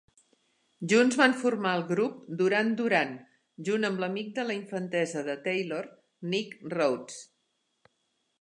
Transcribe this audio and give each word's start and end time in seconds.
Junts 0.93 1.17
van 1.19 1.35
formar 1.41 1.73
el 1.79 1.83
grup 1.91 2.15
Duran 2.39 2.71
Duran, 2.79 3.13
junt 3.69 3.87
amb 3.91 4.03
l"amic 4.03 4.33
de 4.39 4.49
la 4.49 4.57
infantesa 4.63 5.23
de 5.29 5.39
Taylor, 5.45 5.85
Nick 6.33 6.59
Rhodes. 6.77 7.23